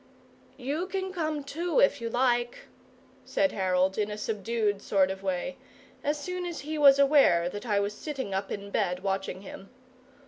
[0.57, 2.61] "You can come too if you like,"
[3.23, 5.57] said Harold, in a subdued sort of way,
[6.03, 9.69] as soon as he was aware that I was sitting up in bed watching him.